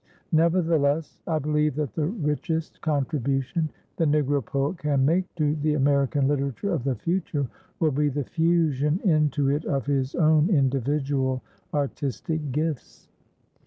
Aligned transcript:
Nevertheless, 0.31 1.21
I 1.27 1.37
believe 1.37 1.75
that 1.75 1.93
the 1.93 2.07
richest 2.07 2.81
contribution 2.81 3.69
the 3.97 4.05
Negro 4.05 4.43
poet 4.43 4.79
can 4.79 5.05
make 5.05 5.25
to 5.35 5.53
the 5.57 5.75
American 5.75 6.27
literature 6.27 6.73
of 6.73 6.83
the 6.83 6.95
future 6.95 7.47
will 7.79 7.91
be 7.91 8.09
the 8.09 8.23
fusion 8.23 8.99
into 9.03 9.49
it 9.51 9.63
of 9.65 9.85
his 9.85 10.15
own 10.15 10.49
individual 10.49 11.43
artistic 11.71 12.51
gifts. 12.51 13.09